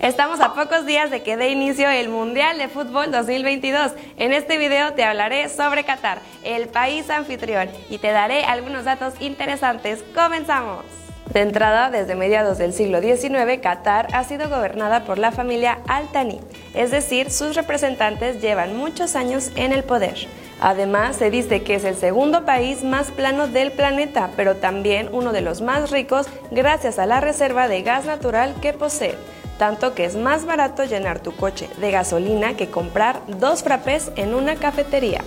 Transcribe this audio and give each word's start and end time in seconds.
Estamos 0.00 0.40
a 0.40 0.54
pocos 0.54 0.86
días 0.86 1.10
de 1.10 1.22
que 1.22 1.36
dé 1.36 1.50
inicio 1.50 1.90
el 1.90 2.08
Mundial 2.08 2.56
de 2.56 2.68
Fútbol 2.68 3.10
2022. 3.10 3.92
En 4.16 4.32
este 4.32 4.56
video 4.56 4.94
te 4.94 5.04
hablaré 5.04 5.50
sobre 5.50 5.84
Qatar, 5.84 6.20
el 6.42 6.68
país 6.68 7.10
anfitrión, 7.10 7.68
y 7.90 7.98
te 7.98 8.10
daré 8.10 8.44
algunos 8.44 8.86
datos 8.86 9.12
interesantes. 9.20 10.02
¡Comenzamos! 10.14 10.86
De 11.34 11.42
entrada, 11.42 11.90
desde 11.90 12.14
mediados 12.14 12.56
del 12.56 12.72
siglo 12.72 13.02
XIX, 13.02 13.60
Qatar 13.62 14.08
ha 14.14 14.24
sido 14.24 14.48
gobernada 14.48 15.04
por 15.04 15.18
la 15.18 15.32
familia 15.32 15.80
Al-Thani, 15.86 16.40
es 16.72 16.90
decir, 16.90 17.30
sus 17.30 17.54
representantes 17.54 18.40
llevan 18.40 18.78
muchos 18.78 19.14
años 19.16 19.50
en 19.54 19.74
el 19.74 19.84
poder. 19.84 20.16
Además, 20.62 21.16
se 21.16 21.30
dice 21.30 21.62
que 21.62 21.74
es 21.74 21.84
el 21.84 21.96
segundo 21.96 22.46
país 22.46 22.84
más 22.84 23.10
plano 23.10 23.48
del 23.48 23.70
planeta, 23.70 24.30
pero 24.34 24.56
también 24.56 25.10
uno 25.12 25.32
de 25.32 25.42
los 25.42 25.60
más 25.60 25.90
ricos 25.90 26.26
gracias 26.50 26.98
a 26.98 27.04
la 27.04 27.20
reserva 27.20 27.68
de 27.68 27.82
gas 27.82 28.06
natural 28.06 28.54
que 28.62 28.72
posee 28.72 29.14
tanto 29.60 29.94
que 29.94 30.06
es 30.06 30.16
más 30.16 30.46
barato 30.46 30.84
llenar 30.84 31.20
tu 31.20 31.36
coche 31.36 31.68
de 31.76 31.90
gasolina 31.90 32.54
que 32.54 32.70
comprar 32.70 33.20
dos 33.26 33.62
frappés 33.62 34.10
en 34.16 34.34
una 34.34 34.56
cafetería. 34.56 35.20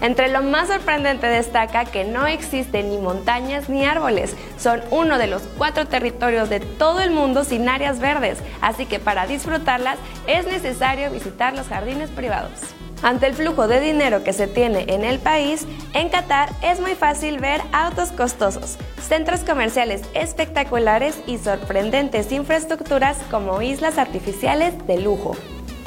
Entre 0.00 0.28
lo 0.28 0.42
más 0.42 0.68
sorprendente 0.68 1.26
destaca 1.26 1.84
que 1.84 2.04
no 2.04 2.28
existen 2.28 2.88
ni 2.88 2.98
montañas 2.98 3.68
ni 3.68 3.84
árboles. 3.84 4.36
Son 4.58 4.80
uno 4.92 5.18
de 5.18 5.26
los 5.26 5.42
cuatro 5.58 5.88
territorios 5.88 6.48
de 6.48 6.60
todo 6.60 7.00
el 7.00 7.10
mundo 7.10 7.42
sin 7.42 7.68
áreas 7.68 7.98
verdes, 7.98 8.38
así 8.60 8.86
que 8.86 9.00
para 9.00 9.26
disfrutarlas 9.26 9.98
es 10.28 10.46
necesario 10.46 11.10
visitar 11.10 11.56
los 11.56 11.66
jardines 11.66 12.10
privados. 12.10 12.79
Ante 13.02 13.26
el 13.26 13.34
flujo 13.34 13.66
de 13.66 13.80
dinero 13.80 14.22
que 14.22 14.34
se 14.34 14.46
tiene 14.46 14.84
en 14.88 15.04
el 15.04 15.18
país, 15.18 15.66
en 15.94 16.10
Qatar 16.10 16.50
es 16.62 16.80
muy 16.80 16.94
fácil 16.94 17.38
ver 17.38 17.62
autos 17.72 18.12
costosos, 18.12 18.76
centros 19.00 19.40
comerciales 19.40 20.02
espectaculares 20.12 21.18
y 21.26 21.38
sorprendentes 21.38 22.30
infraestructuras 22.30 23.16
como 23.30 23.62
islas 23.62 23.96
artificiales 23.96 24.74
de 24.86 24.98
lujo. 24.98 25.34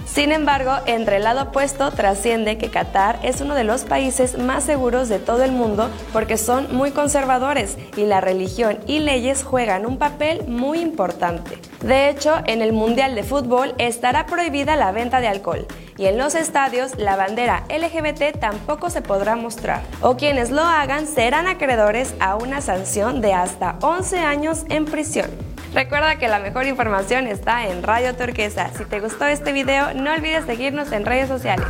Sin 0.05 0.31
embargo, 0.31 0.73
entre 0.86 1.17
el 1.17 1.23
lado 1.23 1.44
opuesto 1.44 1.91
trasciende 1.91 2.58
que 2.58 2.70
Qatar 2.70 3.20
es 3.23 3.42
uno 3.42 3.53
de 3.55 3.64
los 3.64 3.83
países 3.83 4.38
más 4.38 4.64
seguros 4.64 5.08
de 5.08 5.20
todo 5.20 5.44
el 5.44 5.52
mundo 5.52 5.89
porque 6.11 6.38
son 6.38 6.75
muy 6.75 6.92
conservadores 6.92 7.77
y 7.95 8.05
la 8.05 8.22
religión 8.22 8.80
y 8.88 9.00
leyes 9.00 9.44
juegan 9.44 9.86
un 9.86 9.98
papel 9.98 10.48
muy 10.48 10.80
importante. 10.80 11.58
De 11.84 12.09
hecho, 12.09 12.42
en 12.45 12.62
el 12.62 12.72
Mundial 12.72 13.14
de 13.14 13.23
Fútbol 13.23 13.76
estará 13.78 14.26
prohibida 14.26 14.78
la 14.78 14.94
venta 14.94 15.20
de 15.20 15.28
alcohol 15.28 15.67
y 15.98 16.06
en 16.06 16.17
los 16.17 16.34
estadios 16.34 16.98
la 16.98 17.17
bandera 17.17 17.66
LGBT 17.70 18.39
tampoco 18.39 18.89
se 18.89 19.02
podrá 19.02 19.36
mostrar, 19.36 19.81
o 20.02 20.16
quienes 20.16 20.50
lo 20.50 20.61
hagan 20.61 21.06
serán 21.08 21.45
acreedores 21.45 22.16
a 22.22 22.36
una 22.36 22.61
sanción 22.61 23.20
de 23.20 23.34
hasta 23.34 23.76
11 23.81 24.17
años 24.20 24.66
en 24.70 24.86
prisión. 24.86 25.30
Recuerda 25.73 26.17
que 26.17 26.30
la 26.30 26.39
mejor 26.39 26.67
información 26.67 27.28
está 27.28 27.67
en 27.67 27.84
Radio 27.84 28.16
Turquesa. 28.16 28.70
Si 28.78 28.86
te 28.86 29.02
gustó 29.02 29.26
este 29.26 29.52
video, 29.52 29.94
no 29.94 30.14
olvides 30.14 30.45
seguirnos 30.45 30.92
en 30.94 31.06
redes 31.06 31.28
sociales. 31.28 31.66